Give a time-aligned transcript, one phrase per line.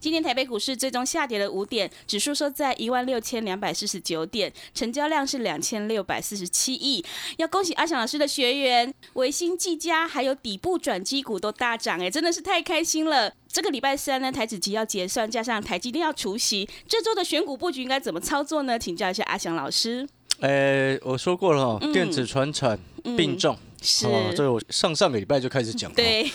[0.00, 7.04] 今天台北股市最终下跌了五点，指数收在一万六千两百四十九点，成交量是两千六百四十七亿。
[7.36, 13.30] 要恭喜阿翔老师的学员，维新、技嘉还有底部转机股都大涨，哎，真的是太开心了。
[13.46, 18.78] 这个礼拜三呢，台子期要结算，加上台积电要除息，这周的选股布局应该怎么操作呢？
[18.78, 20.08] 请教一下阿翔老师。
[20.40, 22.78] 呃，我说过了哈，电子传产
[23.18, 25.92] 并重，是，这我上上个礼拜就开始讲。
[25.92, 26.26] 对，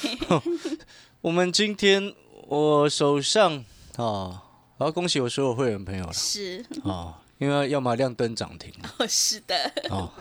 [1.21, 2.13] 我们今天。
[2.47, 3.53] 我手上
[3.95, 4.43] 啊，
[4.77, 6.13] 我要恭喜我所有会员朋友了。
[6.13, 9.55] 是哦，因为要么亮灯涨停， 哦，是的，
[9.89, 10.11] 哦，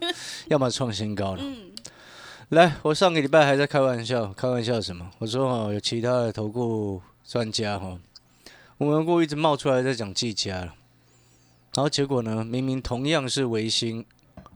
[0.48, 1.42] 要么创新高了。
[1.42, 1.72] 嗯，
[2.48, 5.10] 来，我上个礼拜还在开玩笑，开玩笑什么？
[5.18, 7.98] 我说哦，有其他的投顾专家哈，
[8.78, 10.74] 我们顾一直冒出来在讲技嘉了，
[11.74, 14.06] 然后结果呢，明明同样是维新，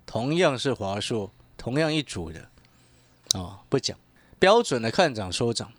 [0.07, 2.49] 同样是华硕，同样一组的，
[3.35, 3.99] 哦，不讲，
[4.39, 5.71] 标准的看涨说涨。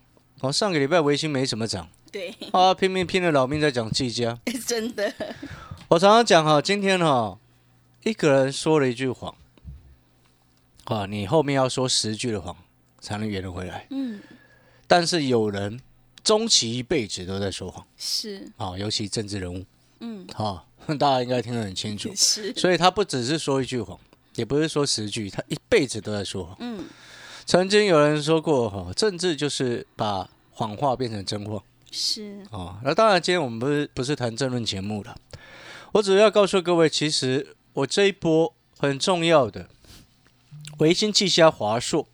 [0.42, 5.14] 哦，上个礼拜维新没什么涨，对，啊，拼命拼了老命在讲技嘉， 真的。
[5.90, 7.38] 我常常讲哈，今天哈，
[8.04, 9.36] 一个人说了一句谎，
[10.86, 12.56] 啊，你后面要说十句的谎
[13.02, 13.86] 才能圆得回来。
[13.90, 14.22] 嗯。
[14.88, 15.80] 但是有人
[16.24, 19.66] 终其一辈子都在说谎，是啊，尤其政治人物，
[20.00, 20.68] 嗯，好，
[20.98, 22.54] 大家应该听得很清楚， 是。
[22.56, 24.00] 所以他不只是说一句谎，
[24.36, 26.86] 也不是说十句，他一辈子都在说谎，嗯。
[27.50, 31.60] 曾经有人说过，哈，政治就是把谎话变成真话。
[31.90, 35.16] 是哦，那当然，今天我们不是不是谈政论节目了。
[35.94, 39.68] 我只要告诉各位，其实我这一波很重要的，
[40.78, 42.08] 维新、技嘉、华硕。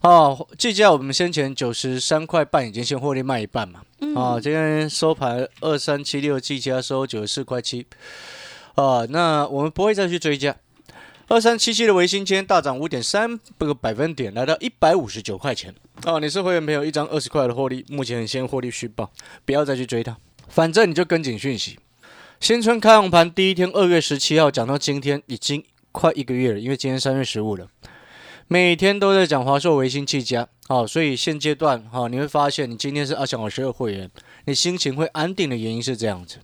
[0.00, 3.82] 哦，技嘉我们先前九十三块半已经先获利卖一半嘛。
[4.16, 7.86] 啊，今天收盘二三七六，技嘉收九十四块七。
[8.74, 10.56] 啊，那我们不会再去追加。
[11.26, 15.74] 二三七七的维新今天大涨五点三个百分点，来到一百五十九块钱。
[16.04, 19.10] 哦，你是会员朋友，一张二十块的获利，目前先获利续报，
[19.46, 20.14] 不要再去追它，
[20.48, 21.78] 反正你就跟紧讯息。
[22.40, 27.68] 新春开红盘第一天，二月十七号讲到今天，已经快一个月了，因为今天三月十五了，
[28.46, 30.46] 每天都在讲华硕、维新、技嘉。
[30.68, 34.10] 哦，所以现阶段哈，你会发现你今天是阿翔老师的会员，
[34.44, 36.40] 你心情会安定的原因是这样子，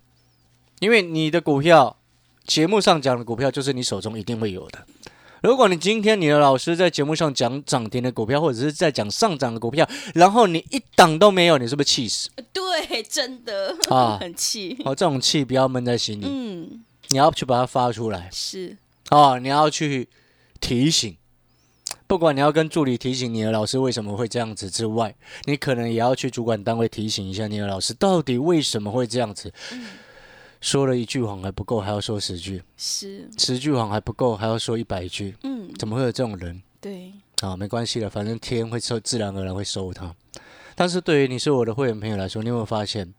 [0.79, 1.99] 因为你的股票。
[2.47, 4.85] 节目上讲的股票就是你手中一定会有的。
[5.43, 12.29] 如果你今天你的老师在节目上讲涨停的股票，或者是在讲上涨的股票，然后你一档都没有，你是不是气死？
[12.53, 14.77] 对，真的啊，很气。
[14.85, 18.29] 哦，这种气不要闷在心里，嗯，你要去把它发出来。
[18.31, 18.77] 是
[19.09, 20.09] 啊，你要去
[20.61, 21.17] 提醒，
[22.07, 25.15] 不管你要跟助理提醒你的老师为什么会这样子之外，
[25.45, 29.51] 你可能也要去主管单位提醒一下你的老师，到底为什么会这样子。
[30.61, 35.35] 说了一句谎还不够，还要说十句；是十句谎还不够，还要说一百句。
[35.43, 36.63] 嗯，怎么会有这种人？
[36.81, 40.15] 对，啊，没关系了，反正天会收，自然而然会收他。
[40.75, 43.13] 但是对于你是我的会员朋友来说，你有没有发现，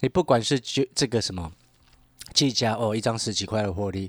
[0.00, 1.52] 你不管是就这个什么
[2.32, 4.08] 技嘉哦，一张十几块的获利；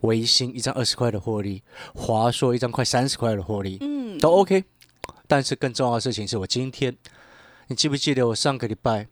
[0.00, 1.62] 维新一张二十块的获利；
[1.94, 4.64] 华硕一张快三十块的获利，嗯，都 OK。
[5.28, 6.96] 但是更重要的事情是我今天，
[7.68, 9.08] 你记不记得我上个礼拜？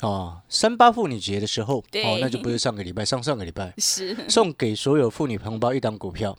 [0.00, 6.36] 哦，三八妇女节的时候，哦，那就不是上个礼拜，上上个礼拜是送给所有妇女同胞一档股票。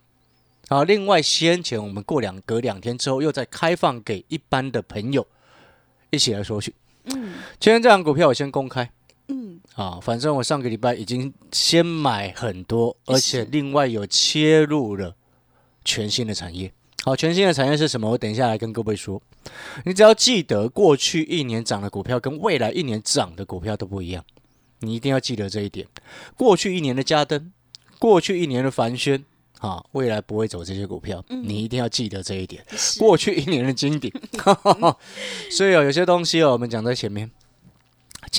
[0.70, 5.26] 啊，另外先前我们过两隔两天之后，又再开放给一般的朋友
[6.12, 6.74] 一起来索取。
[7.06, 8.90] 嗯，今天这档股票我先公开。
[9.28, 15.16] 嗯，啊，反正我上个礼拜已经先买很多，而且另外有切入了
[15.84, 16.72] 全新的产业。
[17.10, 18.08] 好，全新的产业是什么？
[18.08, 19.20] 我等一下来跟各位说。
[19.84, 24.24] 你只要记得，过去一年涨的股票跟未来一年涨的股票都不一样。
[24.82, 25.88] 你一定要记得这一点。
[26.38, 27.52] 过去一年的嘉登，
[27.98, 29.26] 过去一年的凡轩，
[29.58, 31.26] 啊，未来不会走这些股票。
[31.30, 32.64] 你一定要记得这一点。
[33.00, 34.14] 过去一年的金鼎
[35.50, 37.32] 所以哦，有些东西哦，我们讲在前面，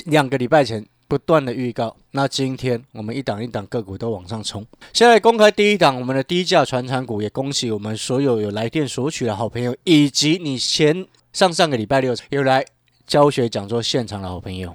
[0.05, 0.87] 两个礼拜前。
[1.11, 4.65] 不断的预告，那今天我们一档一档个股都往上冲。
[4.93, 12.63] 现在公开第一档，我们的低价传产股，也恭喜我们所有有来电索取的好朋友，以及你前上上个礼拜六有来
[13.05, 14.73] 教学讲座现场的好朋友。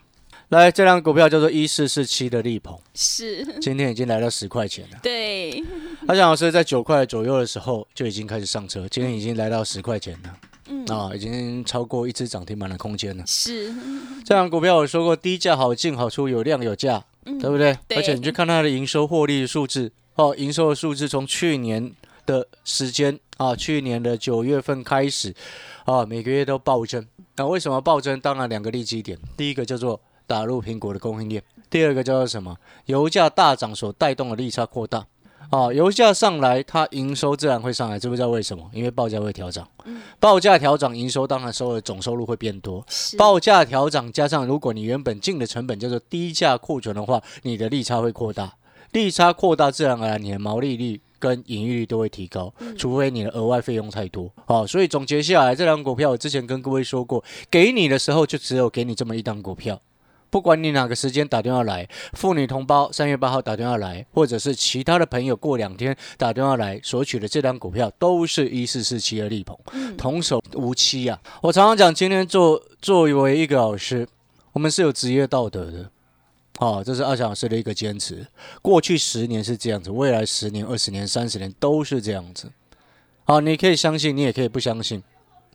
[0.50, 4.98] 来，这张股票叫做一四四七的立鹏，是，今天已经来到十块钱了。
[5.02, 5.64] 对，
[6.06, 10.38] 阿翔老师在九块左右的时候就已经开始上车，今天已经来到十块钱了，
[10.68, 13.24] 嗯，啊，已经超过一只涨停板的空间了。
[13.26, 13.72] 是，
[14.24, 17.78] 这样股票我说过，低价好进好出，有量有价，嗯对不对？
[17.86, 21.92] 对而且你去看它的营收获利的数字，哦，营收的数字从去年
[22.24, 25.34] 的时间啊，去年的九月份开始
[25.84, 27.06] 啊，每个月都暴增。
[27.36, 28.18] 那为什么暴增？
[28.20, 32.56] 当然两个利基点，第一个叫做打入苹果的供应链，第二个叫做什么？
[32.86, 35.06] 油价大涨所带动的利差扩大。
[35.50, 38.68] 啊，油价上来，它营收自然会上来，知不知道为什么？
[38.72, 39.68] 因为报价会调涨，
[40.18, 42.84] 报价调涨，营收当然收的总收入会变多。
[43.16, 48.54] 报价调涨加上，如果你原本进的成本叫做低价库存的话，你的利差会扩大，
[48.92, 54.30] 利差扩大，自然而然你的毛利率跟盈利率都会提高，除非你的额外费用太多。
[54.46, 59.80] 好、所以总结下来，这档股票我之前跟各位说过，给你的时候就只有给你这么一档股票。
[60.28, 69.58] 不管你哪个时间打电话来，妇女同胞三月八号打电话来，或者是其他的朋友过两天打电话来索取的这张股票，都是一四四七的力鹏，
[69.96, 71.18] 童叟无欺啊！
[71.42, 74.06] 我常常讲，今天做作为一个老师，
[74.52, 75.90] 我们是有职业道德的。
[76.58, 78.26] 哦，这是二翔老师的一个坚持。
[78.62, 82.50] 过去十年是这样子，未来十年、二十年、三十年都是这样子。
[83.24, 85.02] 好，你可以相信，你也可以不相信，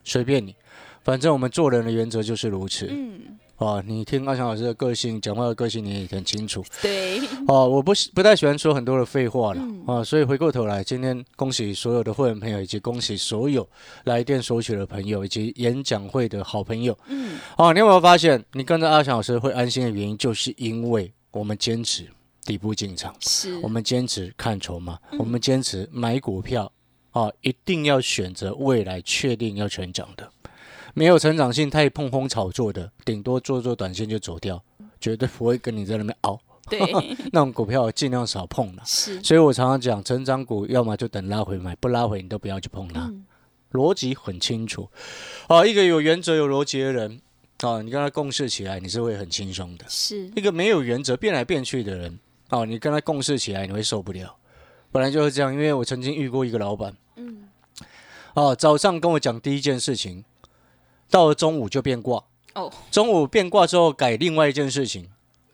[0.04, 0.56] 随便你。
[1.04, 2.88] 反正我们做人的原则就是如此。
[2.92, 6.66] 嗯，哦，你听阿强老师的个性，讲话的个性你也很清楚。
[6.82, 9.84] 对，哦，我不喜不太喜欢说很多的废话了嗯。
[9.86, 13.68] 啊，所以回过头来，今天恭喜所有的会员朋友，以及恭喜所有
[14.06, 16.98] 来电索取的朋友，以及演讲会的好朋友。
[17.06, 22.08] 嗯，哦，你有没有发现，你跟着阿强老师会安心的原因，就是因为我们坚持
[22.44, 25.20] 底部进场，是，我们坚持看筹码，嗯。
[25.20, 26.72] 我们坚持买股票
[27.12, 30.28] 啊，一定要选择未来确定要成长的，
[30.94, 34.64] 没有成长性太碰风炒作的，顶多做做短线就走掉，
[35.00, 36.40] 绝对不会跟你在那边熬。
[36.70, 36.80] 对，
[37.34, 38.84] 那种股票尽量少碰了。
[38.86, 43.02] 是，所以我常常讲，成长股要么就等拉回买，不拉回你都不要去碰它。
[43.02, 43.26] 嗯，
[43.74, 44.88] 逻辑很清楚。
[45.48, 47.22] 啊，一个有原则、有逻辑的人
[47.60, 49.86] 啊，你跟他共事起来，你是会很轻松的。
[49.90, 54.36] 是，一个没有原则、变来变去的人，啊，你跟他共事起来，你会受不了。
[54.92, 57.50] 本来就是这样，因为我曾经遇过一个老板，嗯，
[58.34, 60.24] 啊，早上跟我讲第一件事情，
[61.12, 62.24] 到了中午就变卦，
[62.56, 65.08] 哦，中午变卦之后改另外一件事情，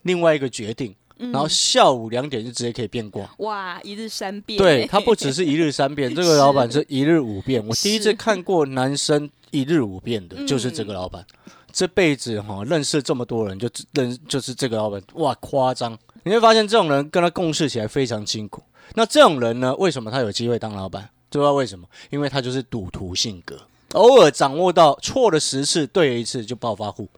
[0.03, 3.29] 另外一个决定，嗯然后下午两点就直接可以变卦。
[3.39, 7.65] 哇，一日三变，对他不只是一日三变， 这个老板是一日五变。
[7.67, 11.25] 我第一次看过男生一日五变的，就是这个老板。
[11.73, 15.97] 这辈子哈认识这么多人，就只认就是这个老板，哇，夸张！
[16.23, 18.63] 你会发现这种人跟他共事起来非常辛苦。
[18.95, 21.09] 那这种人呢，为什么他有机会当老板？
[21.29, 21.85] 知道为什么？
[22.09, 23.59] 因为他就是赌徒性格，
[23.97, 27.09] 偶尔掌握到错了十次，对了一次就暴发户，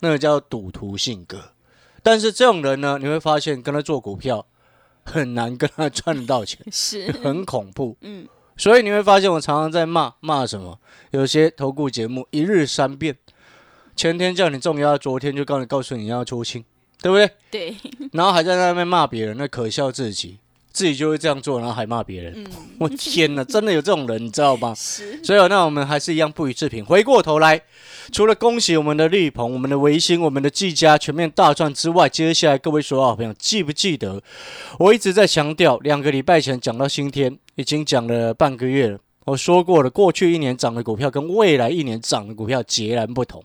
[0.00, 1.38] 那个叫赌徒性格。
[2.02, 4.46] 但是这种人呢，你会发现跟他做股票
[5.04, 6.58] 很难跟他赚得到钱。
[6.70, 7.96] 是，很恐怖。
[8.02, 8.26] 嗯，
[8.56, 10.78] 所以你会发现我常常在骂骂什么？
[11.10, 13.16] 有些投顾节目一日三变，
[13.96, 16.64] 前天叫你重压，昨天就告你告诉你要出清，
[17.02, 17.30] 对不对？
[17.50, 17.76] 对，
[18.12, 20.38] 然后还在那边骂别人，那可笑自己，
[20.78, 22.32] 自己就会这样做，然后还骂别人。
[22.36, 22.46] 嗯，
[22.78, 24.72] 我天哪，真的有这种人，你知道吗？
[24.78, 26.84] 是，所以，那我们还是一样不予置评。
[26.84, 27.60] 回过头来，
[28.12, 34.22] 除了恭喜我们的绿鹏、我们的维新、我们的技嘉全面大赚之外，接下来各位所有好朋友记不记得，
[34.78, 39.00] 我一直在强调，两个礼拜前讲到今天，已经讲了半个月了。
[39.28, 43.44] 我说过了，过去一年涨的股票跟未来一年涨的股票截然不同。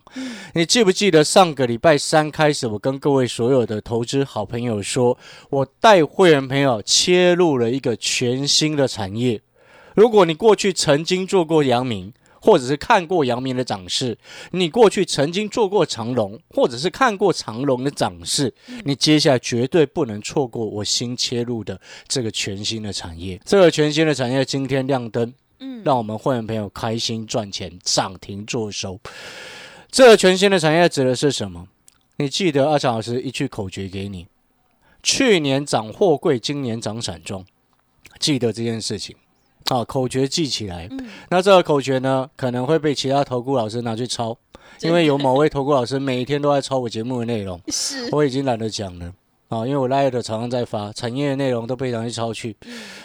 [0.54, 5.18] 你记不记得上个礼拜三开始，我跟各位所有的投资好朋友说，
[5.50, 9.42] 我带会员朋友切入了一个全新的产业。
[9.94, 14.16] 如果你过去曾经做过阳明，或者是看过阳明的涨势，
[14.52, 18.52] 你过去曾经做过长龙，或者是看过长龙的涨势，
[18.84, 23.38] 你接下来绝对不能错过我新切入的这个全新的产业。
[23.44, 25.32] 这个全新的产业今天亮灯，
[25.64, 29.00] 嗯，让我们会员朋友开心赚钱，涨停做收。
[29.90, 31.66] 这个全新的产业指的是什么？
[32.16, 34.26] 你记得阿强老师一句口诀给你：
[35.02, 37.44] 去年涨货柜，今年涨散装，
[38.20, 39.16] 记得这件事情。
[39.70, 40.86] 啊，口诀记起来。
[40.90, 44.36] 嗯那这个口诀呢，可能会被其他投顾老师拿去抄，
[44.82, 49.12] 因为有某位投顾老师每天都在抄我节目的内容， 是，我已经懒得讲了。
[49.48, 52.56] 啊，因为我 Light 常常在发产业的内容，都被拿去抄去，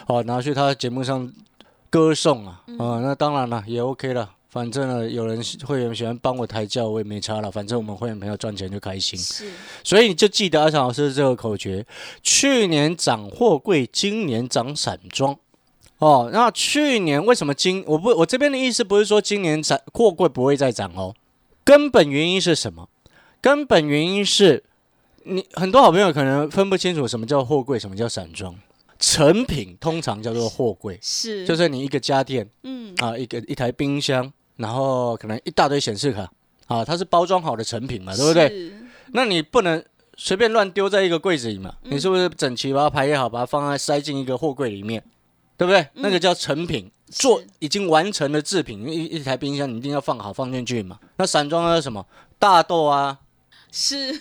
[0.08, 1.32] 哦，拿去他节目上
[1.90, 4.32] 歌颂啊，啊，那当然了，也 OK 了。
[4.50, 7.52] 反正呢，有人会员喜欢帮我抬轿，我也没差了。
[7.52, 9.48] 反正我们会员朋友赚钱就开心，是，
[9.84, 11.86] 所以你就记得阿强老师这个口诀：
[12.24, 15.38] 去年涨货柜，今年涨散装。
[16.00, 21.14] 哦，那去年为什么今我不我这边的意思不是说今年涨货柜不会再涨哦，
[21.64, 22.90] 根本原因是什么？
[23.40, 24.64] 根本原因是
[25.26, 28.56] 你很多好朋友可能分不清楚什么叫货柜，什么叫散装。
[29.00, 36.30] 成品通常叫做货柜，是，就是你一个家电嗯，啊，一个一台冰箱，然后可能一大堆显示卡
[36.68, 38.72] 啊，它是包装好的成品嘛，对不对？
[39.14, 39.84] 那你不能
[40.18, 41.94] 随便乱丢在一个柜子里嘛，嗯。
[41.94, 45.02] 你是不是整齐把它排列好，把它放在塞进一个货柜里面，
[45.58, 45.88] 对不对？
[45.94, 51.00] 那个叫成品，做已经完成的制品，一一台冰箱你一定要放好放进去嘛。
[51.16, 52.06] 那散装的是什么？
[52.38, 53.20] 大豆啊，
[53.72, 54.14] 是，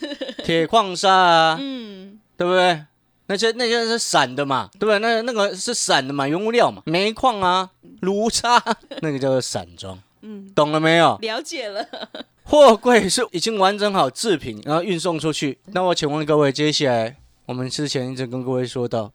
[0.44, 2.85] 铁矿砂啊，嗯，对不对？
[3.28, 4.99] 那些那些是散的嘛，对不对？
[4.99, 7.70] 那那个是散的嘛，原物料嘛，煤矿啊、
[8.00, 8.62] 炉渣，
[9.00, 11.16] 那个叫做散装，嗯，懂了没有？
[11.20, 11.87] 了解了，
[12.44, 15.58] 货柜是已经完整好制品，然后运送出去。
[15.66, 17.16] 那我请问各位，接下来
[17.47, 19.12] 我们之前一直跟各位说到，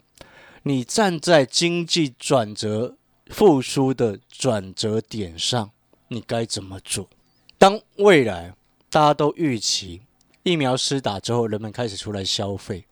[0.61, 2.95] 你站在经济转折
[3.27, 5.71] 复苏的转折点上，
[6.09, 7.09] 你该怎么做？
[7.57, 8.53] 当未来
[8.91, 10.01] 大家都预期
[10.43, 12.85] 疫苗施打之后，人们开始出来消费，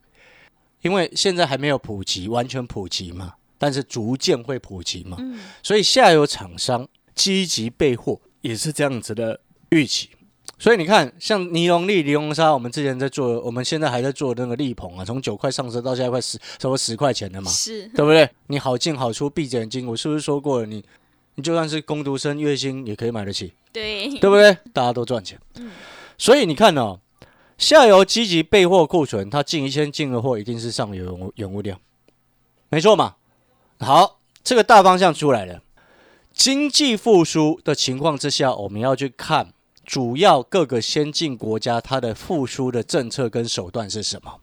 [0.81, 10.09] 因为现在还没有普及，完全普及嘛，但是逐渐会普及嘛，嗯，所以下游厂商积极备货，也是这样子的预期。
[10.57, 18.29] 所以你看，像尼龙粒、尼龙纱，我们之前在做，我们现在还在做那个力捧啊，从九块上升到现在快十，差不多十块钱的嘛，是，对不对？
[18.45, 20.65] 你好进好出，闭着眼睛，我是不是说过了？
[20.67, 20.83] 你
[21.33, 24.55] 你就算是工读生，月薪也可以买得起，对，对不对？
[24.71, 25.39] 大家都赚钱。
[26.17, 26.99] 所以你看哦，
[27.61, 31.79] 下游积极备货库存，它进一千进的货一定是上游原物原物料，
[32.69, 33.17] 没错嘛。
[33.79, 35.61] 好，这个大方向出来了。
[36.33, 39.53] 经济复苏的情况之下，我们要去看
[39.85, 44.39] 主要各个先进国家它的复苏的政策跟手段是什么。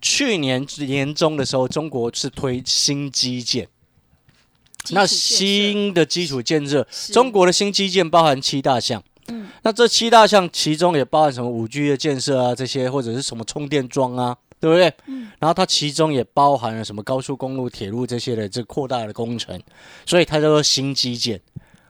[0.00, 3.68] 去年年中的时候，中国是推新基建，
[4.90, 9.02] 那新的基础建设，中国的新基建包含七大项。
[9.28, 14.92] 嗯那这七大项其中也包含什么五 G 的建设啊，这些或者是什么充电桩啊，对不对？
[15.06, 19.60] 嗯然后它其中也包含了什么高速公路、铁路这些的这扩大的工程，
[20.06, 21.40] 所以它叫做新基建。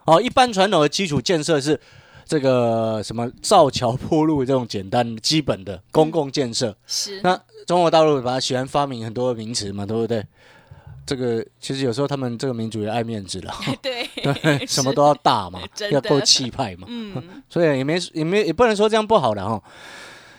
[0.06, 1.80] 哦，一般传统的基础建设是
[2.26, 6.76] 这个什么造桥铺路这种简单基本的公共建设。
[6.86, 10.24] 是，那中国大陆把它喜欢发明很多的名词嘛，对不对？
[11.06, 19.62] 这个其实有时候他们这个民族也爱面子了， 对， 对，什么都要大嘛 要够气派嘛，嗯，所以也没也没也不能说这样不好的哈。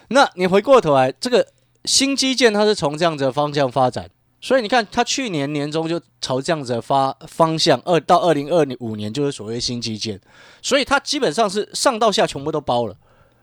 [0.08, 1.46] 那你回过头来，这个
[1.84, 4.08] 新基建它是从这样子的方向发展，
[4.40, 10.20] 所以你看它去年年中就朝这样子的发方向，二到二零二五年就是所谓新基建，
[10.62, 12.96] 所以它基本上是上到下全部都包了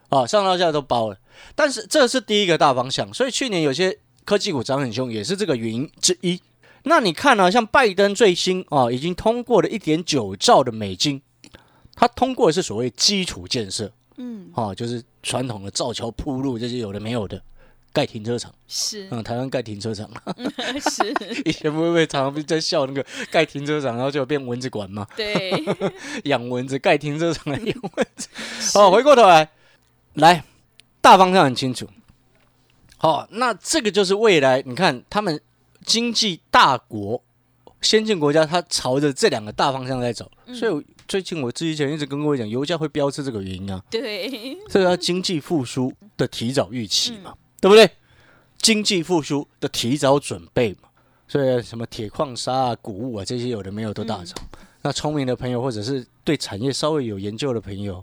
[0.08, 1.16] 啊，上到下都包了。
[1.54, 6.40] 但是这是第一个大方向，所以去年有些科技股涨很凶，也是这个原因之一。
[6.84, 11.20] 那你看呢、像拜登最新啊，已经通过了一点九兆的美金，
[11.94, 17.42] 他通过的是所谓基础建设，嗯，哦，就是传统的造桥铺路这些有的没有的，
[17.92, 20.10] 盖停车场，是，嗯，台湾盖停车场，
[20.92, 21.14] 是，
[21.46, 25.52] 以前不会常常在笑那个盖停车场，然后就变蚊子馆嘛，对，
[26.24, 28.28] 养蚊子，盖停车场来养蚊子。
[28.74, 29.48] 好，回过头来，
[30.14, 30.44] 来
[31.00, 31.88] 大方向很清楚。
[32.98, 35.40] 好，那这个就是未来，你看他们
[35.84, 37.22] 经济大国、
[37.80, 40.30] 先进国家，它朝着这两个大方向在走。
[40.52, 43.82] 所以最近我之前一直跟各位讲，油价会飙是这个原因啊。
[43.90, 47.88] 对，这个叫经济复苏的提早预期嘛，对不对？
[48.58, 50.88] 经济复苏的提早准备嘛，
[51.28, 54.34] 所以什么铁矿砂啊、谷物啊这些有的没有都大涨。
[54.80, 58.02] 那聪明的朋友或者是对产业稍微有研究的朋友，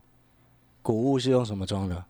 [0.84, 2.04] 谷物是用什么装的？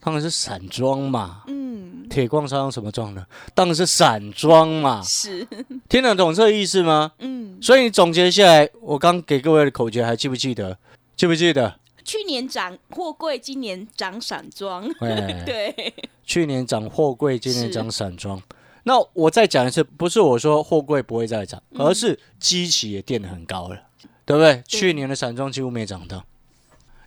[0.00, 1.42] 当然是散装嘛。
[1.46, 3.26] 嗯，铁矿砂用什么装呢？
[3.54, 5.02] 当然是散装嘛。
[5.02, 5.46] 是，
[5.88, 7.12] 听得懂这个意思吗？
[7.18, 10.78] 嗯，所以你总结下来，我刚给各位的口诀还记不记得？
[11.16, 11.78] 记不记得？
[12.04, 18.40] 去年涨货柜，今年涨散装，哎， 对，去年涨货柜，今年是涨散装。
[18.84, 23.76] 那我再讲一次，不是我说货柜不会再涨，嗯而是基期也垫得很高了，
[24.24, 24.62] 对不对？
[24.68, 26.24] 去年的散装几乎没涨到。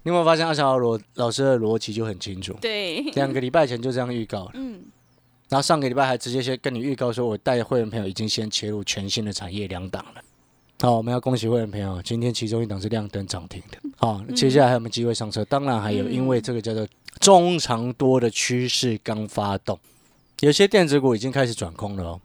[0.09, 2.53] 你有没有发现阿小罗老师的逻辑就很清楚？
[2.59, 4.81] 对，两个礼拜前就这样预告了，嗯，
[5.49, 10.21] 然后上个礼拜还直接先跟你预告说，我带会员朋友已经先切入全新的产业两档了。
[10.81, 13.77] 好，我们要恭喜会员朋友，今天其中一档是亮灯涨停的。
[13.97, 15.45] 好，接下来还有没有机会上车？
[15.45, 16.87] 当然还有，嗯因为这个叫做
[17.19, 19.77] 中长多的趋势刚发动，
[20.39, 22.21] 有些电子股已经开始转空了哦。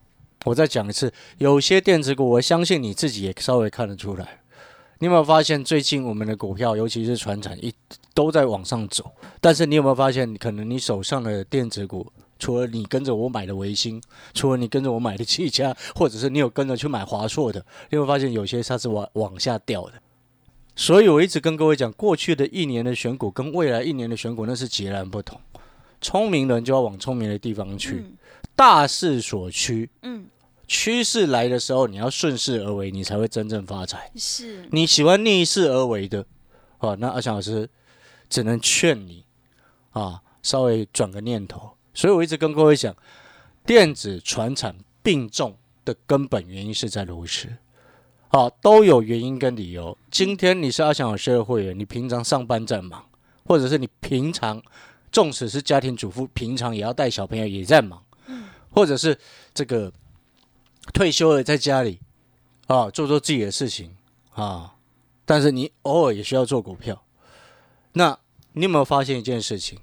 [0.47, 4.41] 我再讲一次，有些电子股，我相信你自己也稍微看得出来。
[5.05, 7.71] 你有没有发现最近我们的股票，尤其是船产，一
[8.15, 9.13] 都在往上走？
[9.39, 19.93] 但是你有没有发现，可能你手上的电子股，除了你跟着我买的维新，除了你跟着我买的技嘉， 或者是你有跟着去买华硕的，你有没有发现有些它是往往下掉的？
[20.75, 25.39] 所以我一直跟各位讲，过去的一年的选股跟未来一年的选股那是截然不同。
[26.01, 28.17] 聪明人就要往聪明的地方去，嗯
[28.57, 30.25] 大势所趋，嗯，
[30.67, 34.11] 趋势来的时候，你要顺势而为，你才会真正发财。
[34.17, 36.25] 是，你喜欢逆势而为的，
[36.79, 37.69] 哦，那阿强老师
[38.29, 39.25] 只能劝你
[39.91, 41.71] 啊，稍微转个念头。
[41.93, 42.95] 所以我一直跟各位讲，
[43.65, 47.49] 电子、传产并重的根本原因是在如此。
[48.29, 49.97] 啊，都有原因跟理由。
[50.11, 53.05] 今天你是阿强老师的会员，你平常上班在忙，
[53.45, 54.61] 或者是你平常，
[55.13, 58.03] 纵使是家庭主妇，平常也要带小朋友也在忙，
[58.71, 59.17] 或者是
[59.55, 59.93] 这个
[60.93, 62.01] 退休了在家里
[62.67, 63.97] 啊，做做自己的事情
[64.35, 64.77] 啊，
[65.25, 67.05] 但是你偶尔也需要做股票。
[67.93, 68.19] 那
[68.53, 69.79] 你有没有发现一件事情？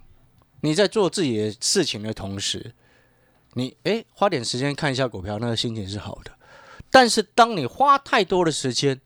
[0.61, 2.73] 你在做自己的事情的同时，
[3.53, 6.31] 你诶花点时间看一下股票，那个心情是好的。
[6.89, 8.99] 但是当你花太多的时间，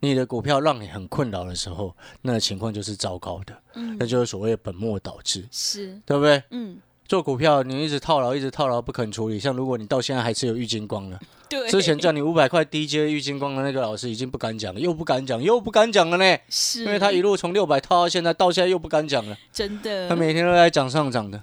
[0.00, 6.42] 你的股票让你很困扰的时候，那个情况就是糟糕的，嗯那就是所谓的本末倒置，是，对不对？
[6.50, 11.18] 嗯，做股票你一直套牢，一直套牢不肯处理，像如果你到现在还持有郁金光呢，
[11.48, 21.42] 对，之前叫你五百块低阶郁金光的那个老师已经不敢讲了，又不敢讲，又不敢讲了呢，是，因为他一路从六百套到现在，到现在又不敢讲了，真的，他每天都在讲上涨的。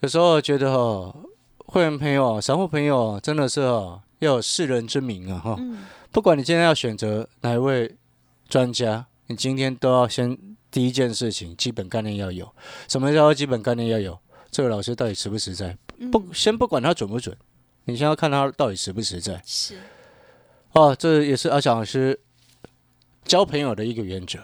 [0.00, 1.14] 有时候觉得哦，
[1.66, 5.56] 会员朋友、散户朋友真的是哦，要有世人之明啊哈。
[5.58, 7.94] 嗯，不管你今天要选择哪一位
[8.48, 10.36] 专家，你今天都要先
[10.70, 12.50] 第一件事情，基本概念要有。
[12.88, 14.18] 什么叫做基本概念要有？
[14.56, 15.76] 这个老师到底实不实在？
[15.98, 17.36] 嗯不，先不管他准不准，
[17.84, 19.42] 你先要看他到底实不实在。
[19.44, 19.78] 是，
[20.72, 22.18] 哦，这也是阿翔老师
[23.26, 24.38] 交朋友的一个原则。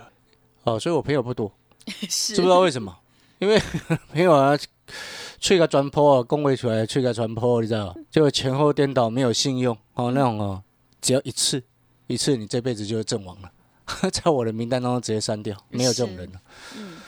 [0.65, 1.51] 哦，所以我朋友不多，
[2.11, 2.95] 是，知不知道为什么？
[3.39, 3.59] 因为
[4.13, 4.55] 朋友啊，
[5.41, 7.95] 吹个转坡啊，恭维出来吹个转坡，你知道吗？
[8.11, 10.63] 就前后颠倒，没有信用哦，那种哦，
[11.01, 11.63] 只要一次
[12.07, 13.51] 一次，你这辈子就是阵亡了，
[14.13, 16.41] 在我的名单当中直接删掉，没有这种人了。
[16.77, 16.99] 嗯，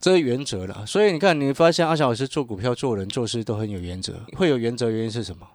[0.00, 4.18] 这是原则了，所以你看，你发现阿翔老师做股票、做人、做事都很有原则。
[4.32, 5.46] 会有原则，原因是什么？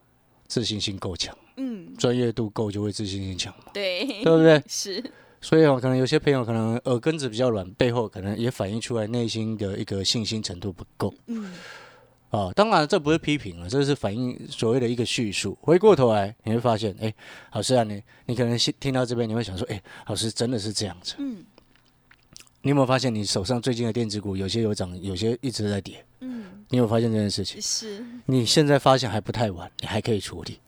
[0.47, 4.61] 自信心够强，嗯，专业度够，就会自信心强嘛，对，对不对？
[4.69, 5.03] 是，
[5.41, 11.51] 所以哦，可能有些朋友可能耳根子比较软，背后可能也反映出来内心的一个信心程度不够嗯，
[12.29, 12.51] 啊。
[12.55, 15.57] 当然，这不是批评了，这是反映所谓的一个叙述。
[15.61, 17.11] 回过头来，你会发现，哎，
[17.53, 21.15] 老师啊，你你可能听听到这边，你会想说，哎，老师真的是这样子。
[21.17, 21.43] 嗯，
[22.65, 26.03] 你有没有发现，你手上最近的电子股有些有涨，有些一直在跌？
[26.21, 27.61] 嗯，你有发现这件事情？
[27.61, 30.59] 是，你现在发现还不太晚，你还可以处理。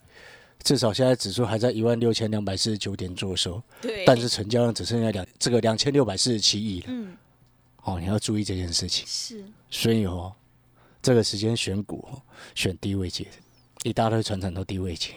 [0.62, 6.86] 至少现在指数还在一万六千两百四十九点做收，对，但是成交量只剩下两这个两千六百四十七亿了。
[6.90, 7.18] 嗯，
[7.82, 9.04] 哦，你要注意这件事情。
[9.08, 10.32] 是，所以哦，
[11.02, 12.22] 这个时间选股哦，
[12.54, 15.14] 选低位阶的，一大堆船长都低位阶，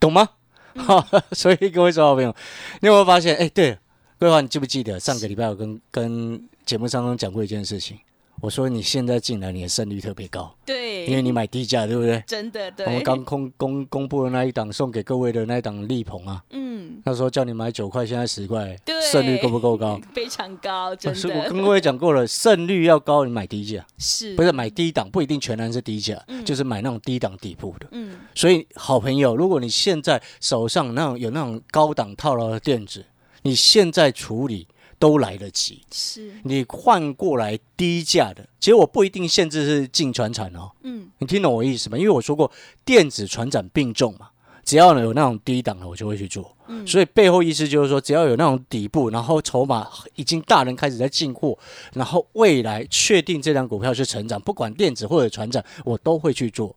[0.00, 0.28] 懂吗？
[0.74, 2.34] 哈、 所以各位小好朋友，
[2.80, 3.36] 你有没有发现？
[3.36, 3.78] 哎，对了，
[4.22, 7.98] 各位，你记不记得上个礼拜我跟跟节目当中讲过一件事情？
[8.40, 12.22] 我说你现在进来，你的胜率特别高，对，因为你买低价，对不对？
[12.24, 20.00] 真的对，我们刚公公公布的那一档送给各位的那一档力鹏啊，嗯，那时候叫你买九块，现在十块，对，胜率够不够高？
[20.14, 24.36] 非常高，真是我跟各位讲过了，胜率要高，你买低价，是。
[24.36, 26.44] 不是买低档，不一定全然是低价，嗯。
[26.44, 27.88] 就是买那种低档底部的。
[27.90, 33.04] 嗯，所以，好朋友，如果你现在手上那种有那种高档套牢的电子，
[33.42, 34.66] 你现在处理
[34.98, 35.82] 都来得及。
[35.92, 41.98] 是，你换过来低价的，其实我不一定限制是进船产哦，嗯，你听懂我意思吗？
[41.98, 42.50] 因为我说过
[42.84, 44.28] 电子船长并重嘛，
[44.64, 46.56] 只要有那种低档的，我就会去做。
[46.68, 51.58] 嗯所以背后意思就是说，只要有那种底部，然后筹码已经大人开始在进货，
[51.92, 56.74] 然后未来确定这张股票是成长，不管电子或者船长，我都会去做。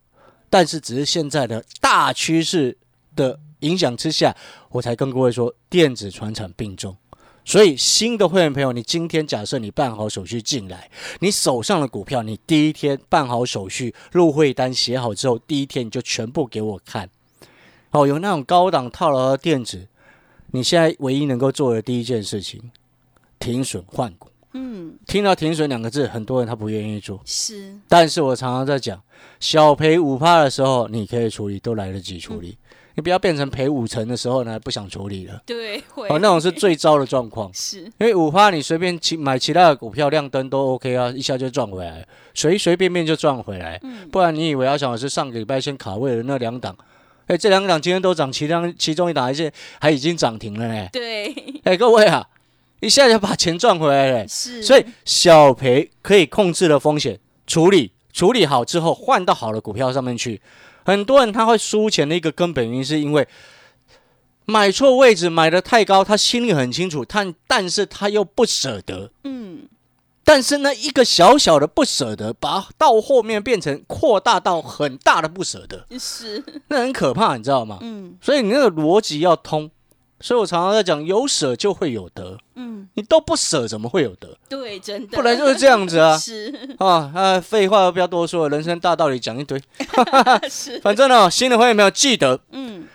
[0.50, 2.76] 但是只是现在的大趋势
[3.14, 4.36] 的影响之下，
[4.70, 6.96] 我才跟各位说电子船产并重。
[7.44, 10.90] 所以新的会员朋友，你今天假设你办好手续进来，
[11.20, 17.08] 你手上的股票，你第一天办好手续，入会单写好之后，第一天你就全部给我看。
[17.92, 19.86] 哦，有那种高档套牢的电子，
[20.50, 22.72] 你现在唯一能够做的第一件事情，
[23.38, 24.28] 停损换股。
[24.52, 27.20] 嗯，听到停损两个字，很多人他不愿意做。
[27.24, 29.00] 是，但是我常常在讲，
[29.38, 32.58] 小赔五趴的时候，你可以处理，都来得及处理。
[32.96, 35.42] 你不要变成赔五成的时候呢，不想处理了。
[35.44, 37.52] 对，会，哦，那种是最糟的状况。
[37.54, 43.78] 是，因为五花你随便其买其他的股票亮灯都 OK 啊，一下就赚回来，随随便便就赚回来。
[43.82, 46.74] 嗯，不然你以为阿翔老师上个礼拜先卡位的那两档，
[47.26, 50.88] 哎，这两档今天都涨，其中其中一档还是还已经涨停了呢。
[50.90, 52.26] 对，哎，各位啊，
[52.80, 54.26] 一下就把钱赚回来了。
[54.26, 60.40] 是，所以小赔可以控制的风险处理处理好之后，换到好的股票上面去。
[60.86, 63.26] 很多人他会输钱的一个根本原因，是因为
[64.44, 69.10] 买错位置，买的太高，他心里很清楚，但但是他又不舍得。
[69.24, 69.68] 嗯，
[70.22, 77.78] 但是呢，一个小小的不舍得，把到后面变成扩大到很大的不舍得，是，那很可怕，你知道吗？
[77.80, 79.68] 嗯所以你那个逻辑要通。
[80.20, 84.36] 所以我常常在讲，有舍就会有得，嗯，你都不舍，怎么会有得？
[84.48, 86.16] 对，真的，不然就是这样子啊！
[86.18, 89.60] 是啊啊，废话不要多说，人生大道理讲一堆。
[90.48, 92.86] 是，反正呢，新的会员没有记得，嗯，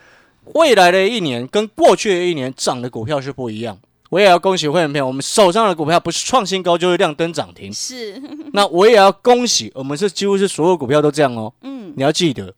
[0.53, 3.77] 未来的一年跟过去的一年涨的股票是不一样。
[4.09, 7.71] 我也要恭喜会员朋友，我们手上的股票不是创新高就是亮灯涨停。
[7.71, 11.53] 是， 那我也要恭喜，我们是几乎是所有股票都这样哦。
[11.61, 12.53] 嗯，你要记得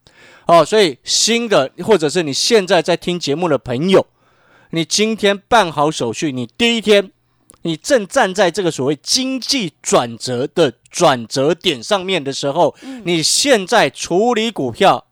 [0.48, 0.66] 哦。
[0.66, 4.04] 所以新的或者是你现在在听节目的朋友，
[4.76, 7.12] 你今天办好手续，你第一天
[7.62, 15.06] 你正站在这个所谓经济转折的转折点上面的时候，你现在处理股票，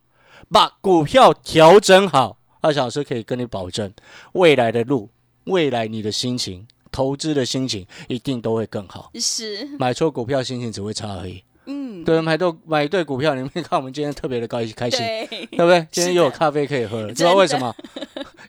[0.50, 3.94] 把股票调整好，二小时可以跟你保证，
[4.32, 5.12] 未来的路，
[5.44, 9.12] 未来你的心情，投资的心情一定都会更好。
[9.14, 11.44] 是，买错股票心情只会差而已。
[11.72, 15.86] 嗯，对，买对买对股票，你们看我们今天特别的高开心，对，对不对？
[15.92, 17.74] 今天又有咖啡可以喝了，知道为什么？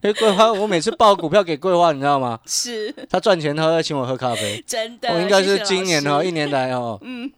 [0.03, 2.41] 因为桂花，我每次报股票给桂花，你知道吗？
[2.47, 4.63] 是他赚钱，他要请我喝咖啡。
[4.67, 7.31] 真的，我应该是今年哦，老师一年来哦， 嗯，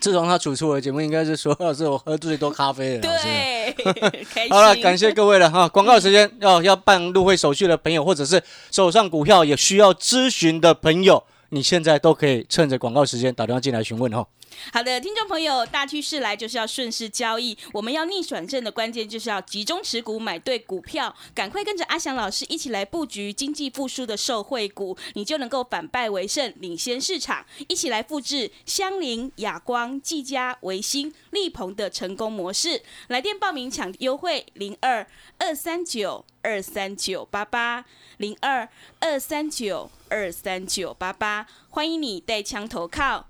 [0.00, 3.24] 自从他主持我的节目，应该是说老师我喝最多咖啡的老师。
[3.24, 5.68] 对，开心，好了，感谢各位了哈。
[5.70, 14.26] 广告时间，要要办入会手续的朋友，或者是手上股票也需要咨询的朋友，你现在都可以趁着广告时间打电话进来询问哈。
[14.72, 17.56] 好的，听众朋友，大趋势来就是要顺势交易。
[17.72, 27.44] 我们要逆转胜的关键就是要集中持股，买对股票，赶快跟着阿翔老师一起来布局经济复苏的受惠股，你就能够反败为胜，领先市场。
[27.68, 32.82] 一起来复制香菱、亚光、技嘉、维新、力鹏的成功模式。
[33.08, 35.06] 来电报名抢优惠零二
[35.38, 37.84] 二三九二三九八八
[38.18, 43.29] 零二二三九二三九八八，欢迎你带枪投靠。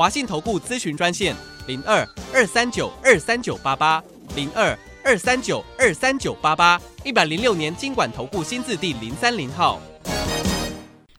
[0.00, 1.36] 华信投顾咨询专线
[1.66, 4.02] 零二二三九二三九八八
[4.34, 9.78] 零二二三九二三九八八，一百零六年经管投顾新字第零三零号。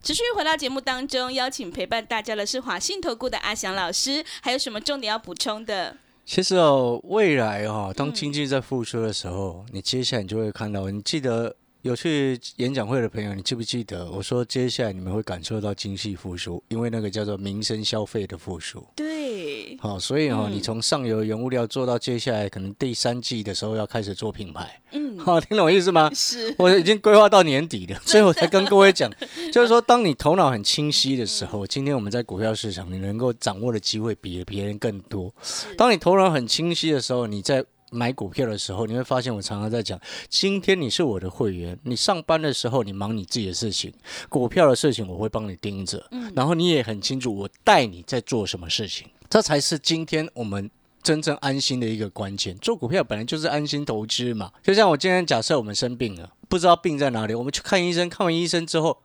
[0.02, 5.98] 持续回到节目当中，邀请陪伴大家的是华信投顾的阿翔老师，还有什么重点要补充的？
[6.26, 14.10] 其实哦，未来哦，当经济在复苏的时候，你接下来你就会看到，你记得有去演讲会的朋友，你记不记得？
[14.12, 18.86] 我说接下来你们会感受到经济复苏，因为那个叫做民生消费的复苏。
[18.96, 20.52] 对，好、所以哦，嗯。
[20.52, 26.12] 你从上游原物料做到接下来可能第三季的时候要开始做品牌，嗯， 好、听懂我意思吗？
[26.14, 29.12] 是，我已经规划到年底了，所以我才跟各位讲，
[29.52, 35.34] 就是说，当你头脑很清晰的时候，今天我们在股票市场，你能够掌握的机会比别人更多。
[35.78, 43.94] 当你头脑很清晰的时候，你在买股票的时候，你会发现我常常在讲，今天你是我的会员，你上班的时候你忙你自己的事情，
[44.30, 46.04] 股票的事情我会帮你盯着，
[46.36, 50.72] 然后你也很清楚我带你在做什么事情，这才是今天我们。
[51.04, 54.52] 真正安心的一个关键，做股票本来就是安心投资嘛。
[54.62, 58.96] 就像我今天假设我们生病了，不知道病在哪里，我们去看医生，看完医生之后，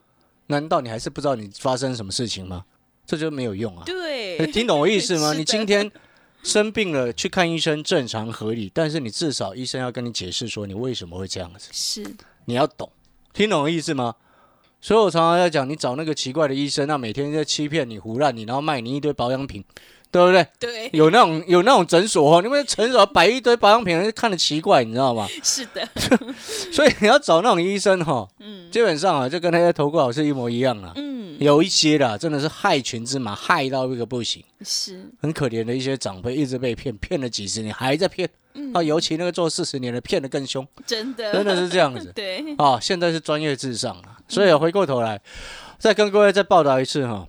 [0.48, 2.66] 难道你还是不知道你发生什么事情吗？
[3.06, 3.82] 这就没有用啊。
[3.86, 5.32] 对，你 听懂我意思吗？
[5.38, 5.90] 你今天
[6.46, 12.06] 生病了去看医生，正常合理，但是你至少医生要跟你解释说你为什么会这样子，是
[12.44, 12.88] 你要懂，
[13.32, 14.14] 听懂我意思吗？
[14.80, 19.64] 所以我常常在讲，你找那个奇怪的医生，那每天在欺骗你、胡乱你，然后卖你一堆保养品，
[20.10, 20.46] 对不对？
[20.58, 25.26] 对，有那种有那种诊所哦，你们诊所摆一堆保养品，看着奇怪，你知道吗？
[25.42, 25.86] 是的，
[26.72, 30.92] 所以你要找那种医生哈，嗯基本上啊，就跟那些投顾老师一模一样啊。
[30.96, 34.42] 嗯，有一些啦，真的是害群之马，害到一个不行。
[34.64, 38.82] 是，很可怜的一些长辈一直被骗，骗了几十年还在骗嗯啊！
[38.82, 42.80] 尤其那个做四十年的骗得更凶，真的，真的是这样子 对，啊！
[42.80, 45.20] 现在是专业至上了，所以回过头来
[45.78, 47.26] 再跟各位再报道一次哈，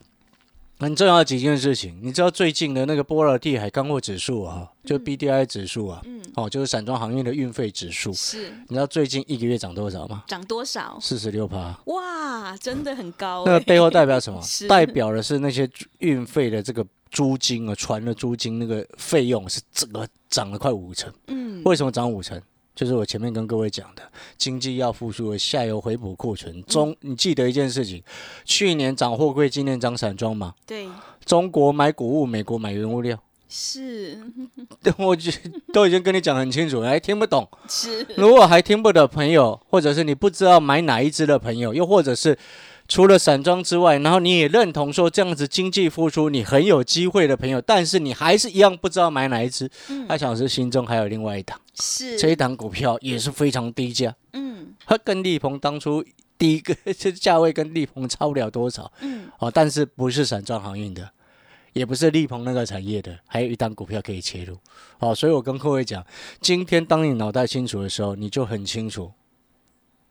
[0.80, 2.00] 很重要的几件事情。
[2.02, 10.24] 你知道最近的那个波罗的海干货指数啊，就 BDI 指数啊，嗯，哦，就是散装行业的运费指数，是你知道最近一个月涨多少吗？
[10.28, 10.98] 涨多少？
[11.02, 11.76] 四十六趴。
[11.86, 14.42] 哇，真的很高欸，那个背后代表什么？
[14.70, 21.12] 代表的是那些运费的这个租金啊，船的租金那个费用是整个涨了快五成。
[21.28, 22.40] 嗯，为什么涨五成？
[22.78, 24.04] 就是我前面跟各位讲的，
[24.38, 26.62] 经济要复苏了，下游回补库存。
[26.66, 28.04] 中，你记得一件事情，
[28.46, 30.54] 去年涨货柜，今年涨散装嘛。
[30.68, 30.88] 对，
[31.26, 34.22] 中国买谷物，美国买原物料，是
[35.00, 35.32] 我觉
[35.74, 37.50] 都已经跟你讲很清楚，还听不懂。
[37.68, 42.38] 是，如果还听不懂朋友，或者是你不知道买哪一只的朋友，又或者是
[42.88, 49.70] 除了散装之外，然后你也认同说这样子经济复苏你很有机会的朋友，但是你还是一样不知道买哪一只，
[50.08, 52.18] 阿想是心中还有另外一档，是。
[52.18, 54.74] 这一档股票也是非常低价，嗯。
[54.86, 56.04] 它跟力鹏当初
[56.38, 58.92] 第一个 这价位跟力鹏差不了多少。
[59.02, 59.28] 嗯。
[59.40, 61.10] 哦，但是不是散装航运的。
[61.74, 64.58] 也不是力鹏那个产业的，还有一档股票可以切入，
[64.98, 66.04] 哦，所以我跟各位讲，
[66.42, 69.12] 今天当你脑袋清楚的时候，你就很清楚，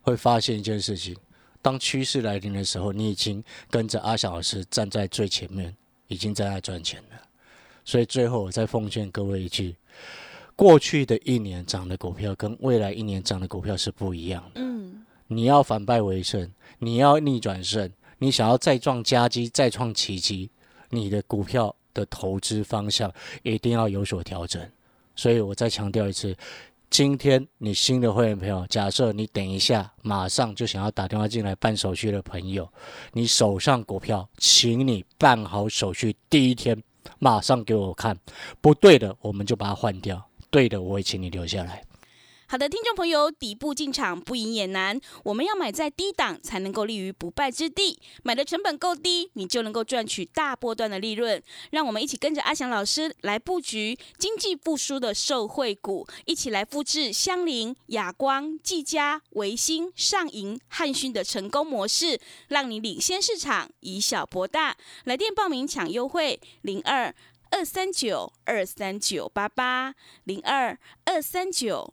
[0.02, 1.16] 会发现一件事情：
[1.66, 5.74] 当趋势来临的时候，你已经跟着阿翔老师站在最前面，
[6.06, 7.20] 已经在那赚钱了。
[7.84, 9.74] 所以最后我再奉劝各位一句：
[10.54, 14.60] 过去的一年涨的股票跟未来一年涨的股票是不一样的。
[14.60, 16.48] 嗯你要反败为胜，
[16.78, 20.48] 你要逆转胜，你想要再创佳绩、再创奇迹，
[20.90, 24.64] 你的股票的投资方向一定要有所调整。
[25.16, 26.36] 所以我再强调一次，
[26.88, 32.66] 今天你新的会员朋友，假设你等一下马上就想要打电话进来办手续的朋友，
[33.12, 36.80] 你手上股票，请你办好手续，第一天
[37.18, 38.16] 马上给我看，
[38.60, 41.82] 不对的我们就把它换掉，对的我会请你留下来。
[42.48, 47.98] 好的，听众朋友，底部进场不赢也难，我们要买在低档，才能够立于不败之地。
[48.22, 51.42] 买的成本够低，你就能够赚取大波段的利润。
[51.72, 64.76] 让我们一起跟着阿翔老师来布局经济复苏的受惠股，一起来复制香菱、亚光、技嘉、维新、上银、汉讯的成功模式，让你领先市场，以小博大。
[65.02, 67.12] 来电报名抢优惠，零二
[67.50, 71.92] 二三九二三九八八零二二三九。